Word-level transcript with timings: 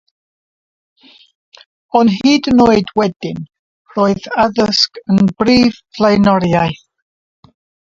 Ond 1.99 2.15
hyd 2.15 2.49
yn 2.53 2.65
oed 2.67 2.91
wedyn, 3.03 3.45
roedd 3.99 4.27
addysg 4.47 5.01
yn 5.17 5.33
brif 5.45 5.83
flaenoriaeth. 5.97 6.87